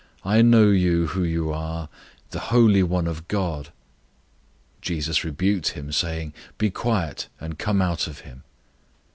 I 0.25 0.41
know 0.41 0.71
you 0.71 1.05
who 1.09 1.23
you 1.23 1.53
are: 1.53 1.87
the 2.31 2.39
Holy 2.49 2.81
One 2.81 3.05
of 3.05 3.27
God!" 3.27 3.65
001:025 4.77 4.81
Jesus 4.81 5.23
rebuked 5.23 5.67
him, 5.73 5.91
saying, 5.91 6.33
"Be 6.57 6.71
quiet, 6.71 7.27
and 7.39 7.59
come 7.59 7.83
out 7.83 8.07
of 8.07 8.21
him!" 8.21 8.41